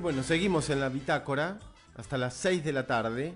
[0.00, 1.58] Y bueno, seguimos en la bitácora
[1.94, 3.34] hasta las 6 de la tarde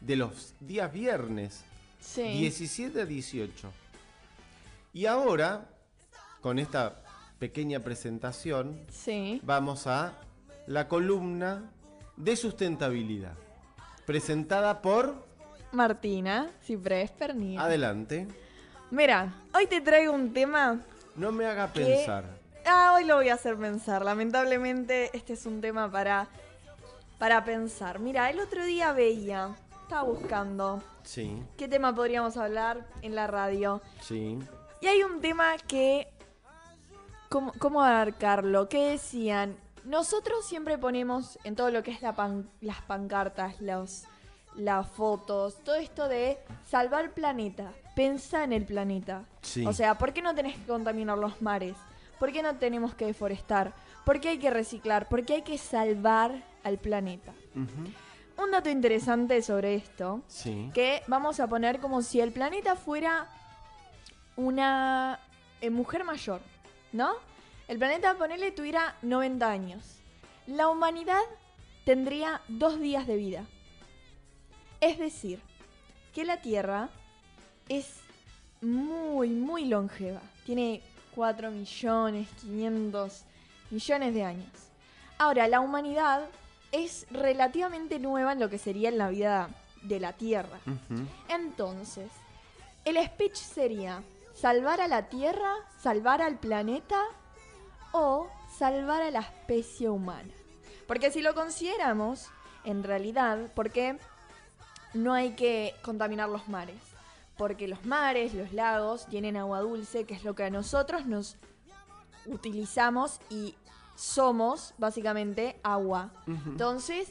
[0.00, 1.64] de los días viernes,
[2.00, 2.22] Sí.
[2.22, 3.70] 17 a 18.
[4.94, 5.66] Y ahora,
[6.40, 7.02] con esta
[7.38, 9.42] pequeña presentación, Sí.
[9.44, 10.14] vamos a
[10.66, 11.70] la columna
[12.16, 13.34] de sustentabilidad,
[14.06, 15.26] presentada por...
[15.72, 17.64] Martina Ciprés Pernilla.
[17.64, 18.26] Adelante.
[18.90, 20.80] Mira, hoy te traigo un tema.
[21.16, 22.37] No me haga pensar.
[22.70, 24.04] Ah, hoy lo voy a hacer pensar.
[24.04, 26.28] Lamentablemente, este es un tema para,
[27.18, 27.98] para pensar.
[27.98, 33.80] Mira, el otro día veía, estaba buscando Sí, qué tema podríamos hablar en la radio.
[34.02, 34.38] sí.
[34.80, 36.06] Y hay un tema que.
[37.28, 38.68] ¿Cómo, cómo abarcarlo?
[38.68, 39.56] Que decían.
[39.84, 44.04] Nosotros siempre ponemos en todo lo que es la pan- las pancartas, los,
[44.54, 46.38] las fotos, todo esto de
[46.70, 47.72] salvar el planeta.
[47.96, 49.24] Pensa en el planeta.
[49.42, 49.66] Sí.
[49.66, 51.74] O sea, ¿por qué no tenés que contaminar los mares?
[52.18, 53.72] ¿Por qué no tenemos que deforestar?
[54.04, 55.08] ¿Por qué hay que reciclar?
[55.08, 57.32] ¿Por qué hay que salvar al planeta?
[57.54, 60.70] Un dato interesante sobre esto Sí.
[60.74, 63.28] que vamos a poner como si el planeta fuera
[64.36, 65.20] una
[65.60, 66.40] eh, mujer mayor,
[66.92, 67.12] ¿no?
[67.66, 69.84] El planeta, ponele, tuviera 90 años.
[70.46, 71.20] La humanidad
[71.84, 73.44] tendría dos días de vida.
[74.80, 75.40] Es decir,
[76.14, 76.88] que la Tierra
[77.68, 77.96] es
[78.62, 80.20] muy, muy longeva.
[80.46, 80.80] Tiene
[81.18, 83.24] 4 millones, 500
[83.72, 84.52] millones de años.
[85.18, 86.28] Ahora, la humanidad
[86.70, 89.48] es relativamente nueva en lo que sería en la vida
[89.82, 90.60] de la Tierra.
[91.28, 92.08] Entonces,
[92.84, 97.02] el speech sería salvar a la Tierra, salvar al planeta
[97.90, 100.32] o salvar a la especie humana.
[100.86, 102.28] Porque si lo consideramos,
[102.62, 103.98] en realidad, ¿por qué
[104.94, 106.87] no hay que contaminar los mares?
[107.38, 111.36] Porque los mares, los lagos, tienen agua dulce, que es lo que a nosotros nos
[112.26, 113.54] utilizamos y
[113.94, 116.10] somos básicamente agua.
[116.26, 117.08] Entonces,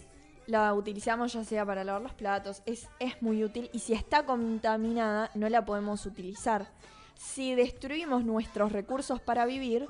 [0.48, 4.26] la utilizamos ya sea para lavar los platos, es, es muy útil y si está
[4.26, 6.68] contaminada no la podemos utilizar.
[7.16, 9.88] Si destruimos nuestros recursos para vivir,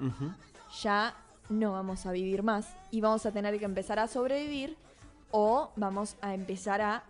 [0.81, 1.15] ya
[1.49, 4.77] no vamos a vivir más y vamos a tener que empezar a sobrevivir
[5.31, 7.03] o vamos a empezar a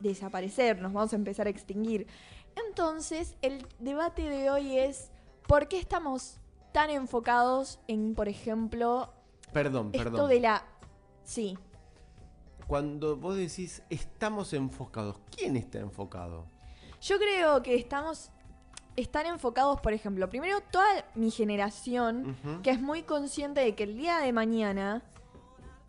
[0.00, 2.06] desaparecer, nos vamos a empezar a extinguir.
[2.56, 5.10] Entonces, el debate de hoy es
[5.46, 6.38] ¿por qué estamos
[6.72, 9.12] tan enfocados en, por ejemplo,
[9.52, 10.28] Perdón, esto perdón.
[10.30, 10.64] de la...
[11.22, 11.56] Sí,
[12.66, 16.46] Cuando vos decís estamos enfocados, ¿quién está enfocado?
[17.00, 18.30] Yo creo que estamos
[18.96, 23.96] están enfocados, por ejemplo, primero toda mi generación, que es muy consciente de que el
[23.96, 25.02] día de mañana,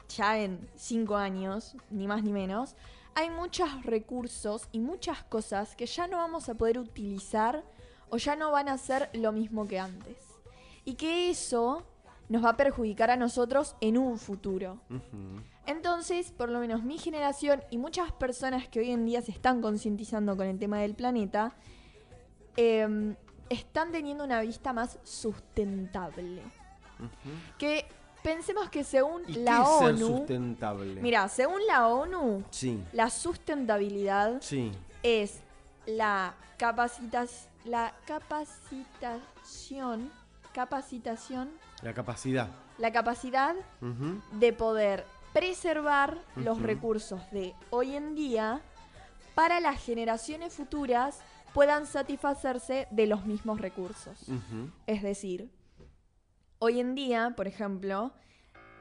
[0.09, 2.75] ya en cinco años, ni más ni menos,
[3.15, 7.63] hay muchos recursos y muchas cosas que ya no vamos a poder utilizar
[8.09, 10.17] o ya no van a ser lo mismo que antes.
[10.83, 11.87] Y que eso
[12.27, 14.81] nos va a perjudicar a nosotros en un futuro.
[15.65, 19.61] Entonces, por lo menos mi generación y muchas personas que hoy en día se están
[19.61, 21.55] concientizando con el tema del planeta,
[22.57, 23.15] em,
[23.49, 26.41] están teniendo una vista más sustentable.
[27.57, 27.85] Que
[28.25, 31.01] pensemos que según ¿Y la qué es ser ONU, sustentable?
[31.01, 34.71] mira, según la ONU, Sí, la sustentabilidad sí.
[35.03, 35.39] es
[35.85, 37.93] la capacitas, la
[39.05, 40.11] capacitación,
[40.53, 41.49] capacitación,
[41.81, 42.49] La capacidad.
[42.77, 44.21] la capacidad Ujú.
[44.39, 46.65] de poder preservar los Ujú.
[46.67, 48.61] recursos de hoy en día
[49.35, 51.19] para las generaciones futuras
[51.53, 54.17] puedan satisfacerse de los mismos recursos.
[54.27, 54.69] Ujú.
[54.87, 55.49] Es decir,
[56.59, 58.11] hoy en día, por ejemplo,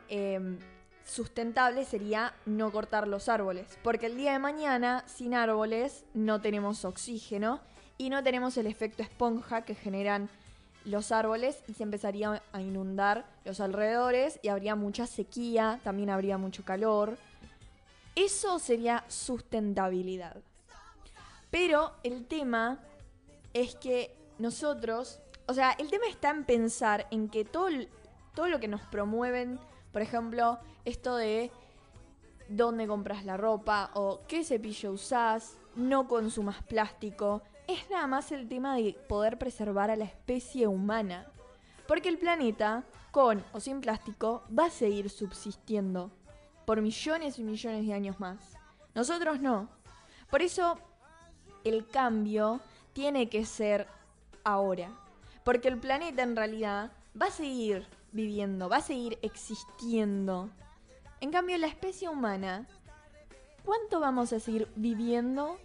[0.08, 0.58] em,
[1.04, 6.84] sustentable sería no cortar los árboles, porque el día de mañana sin árboles no tenemos
[6.84, 7.60] oxígeno
[7.98, 10.28] y no tenemos el efecto esponja que generan
[10.84, 16.38] los árboles y se empezaría a inundar los alrededores y habría mucha sequía, también habría
[16.38, 17.16] mucho calor.
[18.14, 20.36] Eso sería sustentabilidad.
[21.50, 22.80] Pero el tema
[23.52, 27.68] es que nosotros, o sea, el tema está en pensar en que todo,
[28.34, 29.58] todo lo que nos promueven,
[29.92, 31.50] por ejemplo, esto de
[32.48, 38.48] dónde compras la ropa o qué cepillo usás, no consumas plástico, es nada más el
[38.48, 41.26] tema de poder preservar a la especie humana.
[41.86, 46.10] Porque el planeta, con o sin plástico, va a seguir subsistiendo
[46.64, 48.56] por millones y millones de años más.
[48.94, 49.68] Nosotros no.
[50.30, 50.78] Por eso
[51.64, 52.60] el cambio
[52.92, 53.86] tiene que ser
[54.44, 54.90] ahora.
[55.44, 60.50] Porque el planeta en realidad va a seguir viviendo, va a seguir existiendo.
[61.20, 62.66] En cambio, la especie humana,
[63.64, 65.58] ¿cuánto vamos a seguir viviendo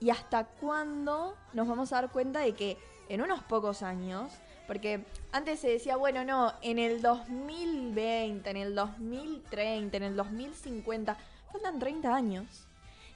[0.00, 2.76] y hasta cuándo nos vamos a dar cuenta de que
[3.08, 4.32] en unos pocos años,
[4.66, 10.16] por Porque antes se decía, bueno, no, en el 2020, en el 2030, en el
[10.16, 11.16] 2050,
[11.52, 12.66] faltan 30 años.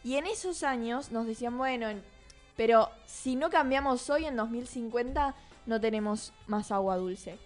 [0.05, 1.89] Y en esos años nos decían, bueno,
[2.57, 5.35] pero si no cambiamos hoy, en 2050,
[5.67, 7.39] no tenemos más agua dulce.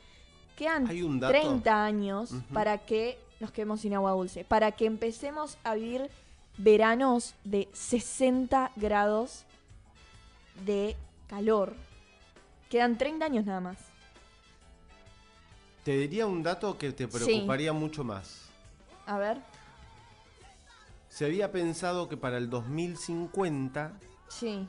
[0.56, 1.32] Quedan Hay un dato.
[1.32, 6.10] 30 años para que nos quedemos sin agua dulce, para que empecemos a vivir
[6.58, 9.44] veranos de 60 grados
[10.66, 10.96] de
[11.28, 11.74] calor.
[12.68, 13.78] Quedan 30 años nada más.
[15.84, 17.18] Te diría un dato que te Sí.
[17.24, 18.48] preocuparía mucho más.
[19.06, 19.38] A ver,
[21.08, 23.92] Se había pensado que para el 2050
[24.28, 24.68] sí,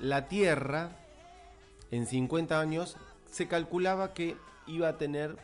[0.00, 0.90] la Tierra,
[1.90, 2.96] en 50 años,
[3.30, 4.36] se calculaba que
[4.66, 5.36] iba a tener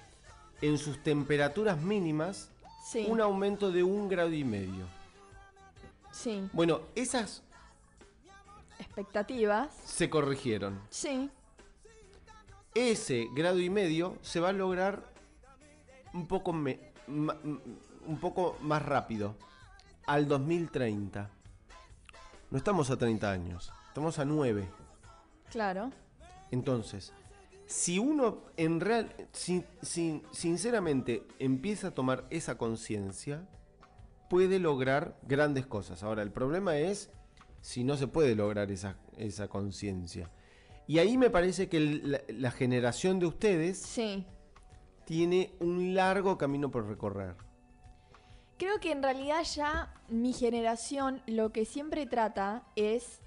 [0.62, 2.50] en sus temperaturas mínimas
[2.84, 4.86] sí, un aumento de un grado y medio.
[6.12, 6.48] sí.
[6.52, 7.42] Bueno, esas
[8.78, 10.80] Expectativas, se corrigieron.
[10.90, 11.30] sí,
[12.74, 15.02] Ese grado y medio se va a lograr
[16.12, 17.58] un poco, me- ma- m-
[18.06, 19.34] un poco más rápido,
[20.06, 21.30] al 2030.
[22.50, 24.68] No estamos a 30 años, estamos a 9.
[25.50, 25.90] claro.
[26.50, 27.14] Entonces,
[27.64, 33.48] si uno en real, sin- sin- sinceramente empieza a tomar esa conciencia,
[34.28, 36.02] puede lograr grandes cosas.
[36.02, 37.10] Ahora, el problema es
[37.62, 40.30] si no se puede lograr esa, esa conciencia.
[40.86, 44.26] Y ahí me parece que el- la, la generación de ustedes Sí.
[45.06, 47.34] tiene un largo camino por recorrer.
[48.58, 53.20] Creo que en realidad ya mi generación lo que siempre trata es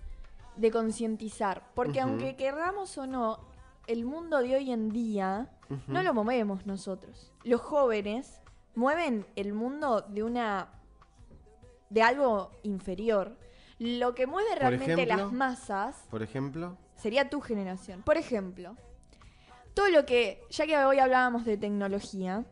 [0.60, 1.64] de concientizar.
[1.74, 3.40] Porque aunque querramos o no,
[3.88, 5.50] el mundo de hoy en día
[5.88, 7.32] no lo movemos nosotros.
[7.44, 8.42] Los jóvenes
[8.76, 10.70] mueven el mundo de una.
[11.90, 13.38] de algo inferior.
[13.80, 15.16] Lo que mueve realmente ejemplo?
[15.16, 18.02] las masas Por ejemplo, sería tu generación.
[18.04, 18.76] Por ejemplo,
[19.74, 20.44] todo lo que.
[20.50, 22.44] ya que hoy hablábamos de tecnología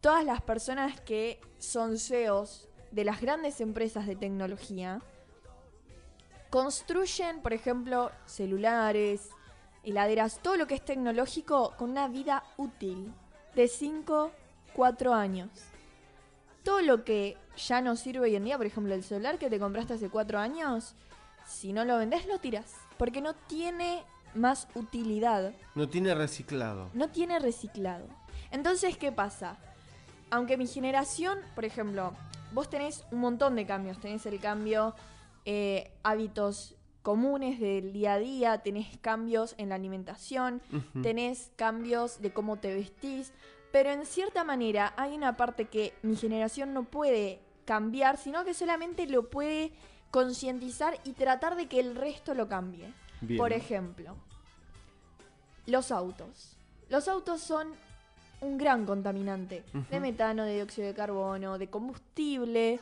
[0.00, 5.00] todas las personas que son CEOs de las grandes empresas de tecnología
[6.52, 9.30] construyen, por ejemplo, celulares,
[9.84, 13.10] heladeras, todo lo que es tecnológico con una vida útil
[13.54, 14.30] de 5,
[14.74, 15.48] 4 años.
[16.62, 19.58] Todo lo que ya no sirve hoy en día, por ejemplo, el celular que te
[19.58, 20.94] compraste hace 4 años,
[21.46, 22.74] si no lo vendés, lo tiras.
[22.98, 24.04] Porque no tiene
[24.34, 26.90] más utilidad no tiene reciclado.
[26.92, 28.06] no tiene reciclado.
[28.50, 29.56] Entonces, ¿qué pasa?
[30.30, 32.12] Aunque mi generación, por ejemplo,
[32.52, 33.98] vos tenés un montón de cambios.
[33.98, 34.94] Tenés el cambio
[35.44, 41.02] eh, hábitos comunes del día a día, tenés cambios en la alimentación, Ujú.
[41.02, 43.32] tenés cambios de cómo te vestís,
[43.72, 48.54] pero en cierta manera hay una parte que mi generación no puede cambiar, sino que
[48.54, 49.72] solamente lo puede
[50.10, 52.92] concientizar y tratar de que el resto lo cambie.
[53.20, 53.38] Bien.
[53.38, 54.14] Por ejemplo,
[55.66, 56.56] los autos.
[56.88, 57.68] Los autos son
[58.40, 62.80] un gran contaminante de metano, de dióxido de carbono, de combustible.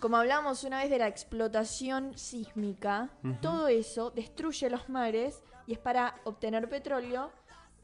[0.00, 3.08] Como hablamos una vez de la explotación sísmica,
[3.40, 7.30] todo eso destruye los mares y es para obtener petróleo,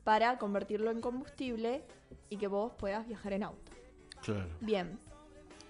[0.05, 1.83] para convertirlo en combustible
[2.29, 3.73] y que vos puedas viajar en auto.
[4.21, 4.49] Claro.
[4.61, 4.99] Bien,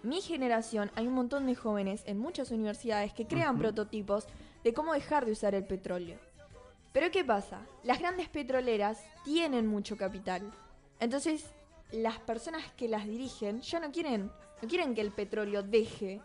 [0.02, 4.26] mi generación, hay un montón de jóvenes en muchas universidades que crean prototipos
[4.64, 6.18] de cómo dejar de usar el petróleo.
[6.92, 7.60] Pero ¿qué pasa?
[7.84, 10.50] Las grandes petroleras tienen mucho capital.
[10.98, 11.46] Entonces,
[11.92, 14.30] las personas que las dirigen ya no quieren,
[14.60, 16.20] no quieren que el petróleo deje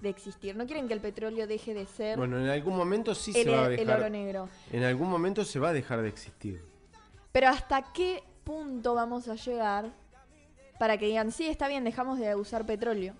[0.00, 3.32] de existir, no quieren que el petróleo deje de ser Bueno, en algún momento sí
[3.36, 4.00] el, se va a el dejar.
[4.00, 4.48] oro negro.
[4.72, 6.62] En algún momento se va a dejar de existir.
[7.32, 9.90] Pero ¿hasta qué punto vamos a llegar
[10.78, 13.14] para que digan, sí, está bien, dejamos de usar petróleo?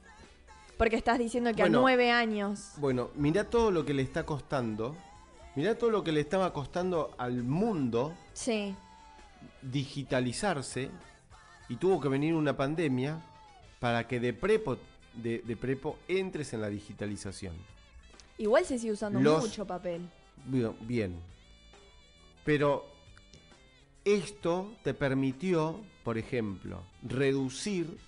[0.78, 1.78] Porque estás diciendo que Bueno.
[1.78, 2.72] a nueve años...
[2.78, 4.96] Bueno, mirá todo lo que le está costando.
[5.54, 8.74] Mirá todo lo que le estaba costando al mundo Sí,
[9.62, 10.90] digitalizarse
[11.68, 13.20] y tuvo que venir una pandemia
[13.78, 14.76] para que de prepo,
[15.14, 17.54] de, de prepo entres en la digitalización.
[18.38, 20.02] igual se sigue usando Los- mucho papel.
[20.86, 21.14] Bien.
[22.44, 22.86] Pero
[24.04, 27.98] esto te permitió, por ejemplo, reducir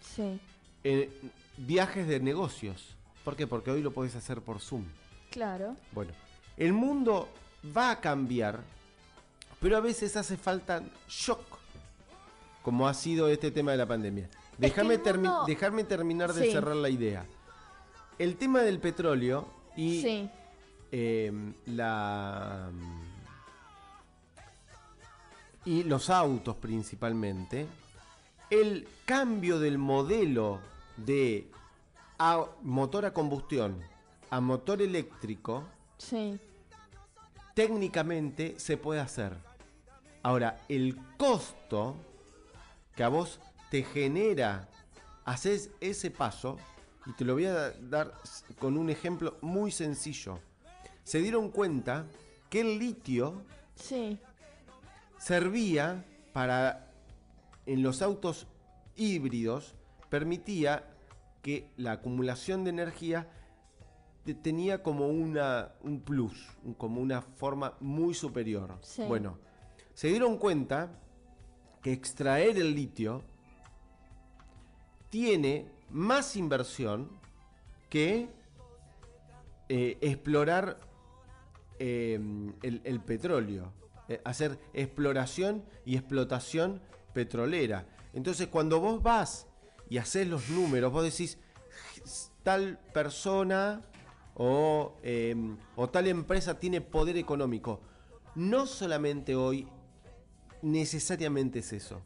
[0.00, 0.38] Sí,
[0.84, 1.10] eh,
[1.56, 2.96] viajes de negocios.
[3.24, 3.46] ¿Por qué?
[3.46, 4.84] Porque hoy lo podés hacer por Zoom.
[5.30, 5.76] claro.
[5.92, 6.12] Bueno,
[6.58, 7.28] el mundo
[7.74, 8.60] va a cambiar,
[9.60, 11.40] pero a veces hace falta shock,
[12.62, 14.28] como ha sido este tema de la pandemia.
[14.62, 15.44] Déjame termi- mundo-
[15.84, 16.52] terminar de Sí.
[16.52, 17.26] cerrar la idea.
[18.18, 20.30] El tema del petróleo y Sí,
[20.90, 21.32] eh,
[21.66, 22.70] la
[25.64, 27.66] y los autos principalmente,
[28.50, 30.58] el cambio del modelo
[30.96, 31.48] de
[32.18, 33.80] a- motor a combustión
[34.30, 35.64] a motor eléctrico
[35.98, 36.38] sí,
[37.54, 39.36] técnicamente se puede hacer.
[40.22, 41.96] Ahora, el costo
[42.96, 43.38] que a vos
[43.72, 44.68] te genera
[45.24, 46.58] hacer ese paso,
[47.06, 48.12] y te lo voy a dar
[48.58, 50.40] con un ejemplo muy sencillo.
[51.04, 52.04] Se dieron cuenta
[52.50, 53.40] que el litio
[53.74, 54.18] Sí.
[55.18, 56.92] servía para,
[57.64, 58.46] en los autos
[58.94, 59.74] híbridos,
[60.10, 60.84] permitía
[61.40, 63.26] que la acumulación de energía
[64.26, 68.76] te- tenía como una, un plus, como una forma muy superior.
[68.82, 69.02] Sí.
[69.08, 69.38] Bueno,
[69.94, 70.90] se dieron cuenta
[71.80, 73.22] que extraer el litio
[75.12, 77.10] tiene más inversión
[77.90, 78.30] que
[79.68, 80.78] eh, explorar
[81.78, 82.18] eh,
[82.62, 83.70] el, petróleo,
[84.08, 86.80] eh, hacer exploración y explotación
[87.12, 87.84] petrolera.
[88.14, 89.46] Entonces, cuando vos vas
[89.90, 91.36] y haces los números, vos decís,
[92.42, 93.82] tal persona
[94.34, 95.36] o, eh,
[95.76, 97.82] o tal empresa tiene poder económico.
[98.34, 99.68] No solamente hoy
[100.62, 102.00] necesariamente es eso,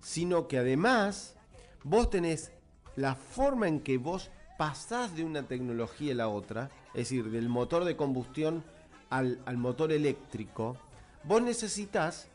[0.00, 1.36] sino que además
[1.84, 2.52] vos tenés
[2.96, 7.48] la forma en que vos pasás de una tecnología a la otra, es decir, del
[7.48, 8.62] motor de combustión
[9.08, 10.76] al, al motor eléctrico,
[11.24, 12.28] vos necesitas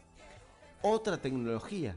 [0.82, 1.96] otra tecnología.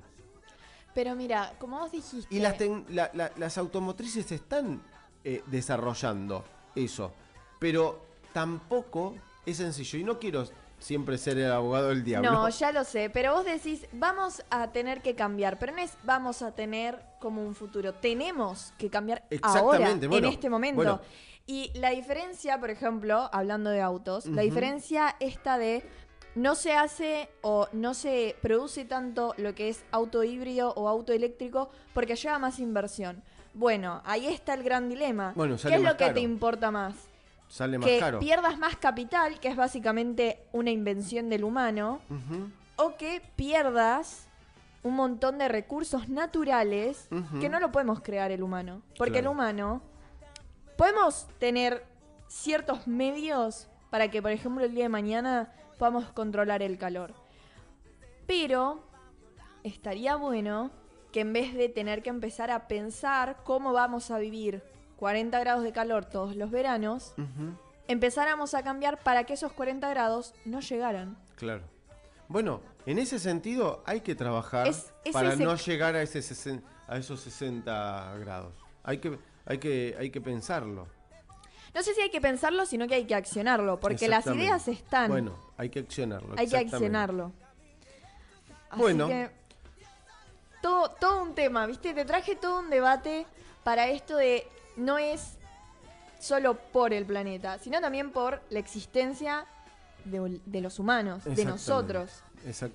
[0.95, 2.35] Pero mira, como vos dijiste.
[2.35, 4.83] Y las, tec- la- la- las automotrices están
[5.25, 7.13] eh, desarrollando eso,
[7.59, 8.01] pero
[8.33, 9.15] tampoco
[9.47, 9.99] es sencillo.
[9.99, 10.45] Y no quiero
[10.79, 12.31] siempre ser el abogado del diablo.
[12.31, 15.97] No, ya lo sé, pero vos decís, vamos a tener que cambiar, pero no es
[16.05, 20.77] vamos a tener como un futuro, tenemos que cambiar ahora, bueno, en este momento.
[20.77, 21.01] bueno.
[21.47, 25.83] Y la diferencia, por ejemplo, hablando de autos, la diferencia esta de
[26.35, 31.13] no se hace o no se produce tanto lo que es auto híbrido o auto
[31.13, 33.23] eléctrico porque lleva más inversión.
[33.55, 35.33] Bueno, ahí está el gran dilema.
[35.35, 36.95] Bueno, ¿Qué es lo que te importa más?
[37.49, 38.21] Sale más que caro.
[38.21, 42.01] pierdas más capital, que es básicamente una invención del humano,
[42.77, 44.29] o que pierdas
[44.83, 47.09] un montón de recursos naturales
[47.41, 48.83] que no lo podemos crear el humano.
[48.97, 49.83] Porque el humano
[50.77, 51.85] podemos tener
[52.29, 57.15] ciertos medios para que, por ejemplo, el día de mañana podamos controlar el calor.
[58.27, 58.85] Pero
[59.65, 60.71] estaría bueno
[61.13, 64.63] que en vez de tener que empezar a pensar cómo vamos a vivir
[64.99, 67.15] 40 grados de calor todos los veranos,
[67.87, 71.17] empezáramos a cambiar para que esos 40 grados no llegaran.
[71.37, 71.63] Claro.
[72.29, 76.19] Bueno, en ese sentido hay que trabajar Es- es para ese- no llegar a, ese
[76.21, 78.53] sesen- a esos 60 grados.
[78.83, 80.87] Hay que, hay, que, hay que pensarlo.
[81.75, 85.11] No sé si hay que pensarlo, sino que hay que accionarlo, porque las ideas están.
[85.11, 86.35] Bueno, hay que accionarlo.
[86.37, 87.33] hay que accionarlo.
[88.71, 89.07] Así Bueno.
[89.09, 89.31] que,
[90.61, 91.95] todo, todo un tema, ¿viste?
[91.95, 93.27] Te traje todo un debate
[93.65, 94.47] para esto de
[94.79, 95.37] no es
[96.19, 99.47] solo por el planeta, sino también por la existencia
[100.05, 102.23] de, de los humanos, de nosotros.